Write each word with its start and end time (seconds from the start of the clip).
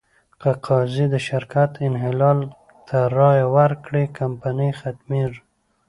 که 0.41 0.51
قاضي 0.65 1.05
د 1.13 1.15
شرکت 1.27 1.71
انحلال 1.87 2.39
ته 2.87 2.97
رایه 3.17 3.47
ورکړي، 3.57 4.03
کمپنۍ 4.19 4.71
ختمېږي. 4.79 5.41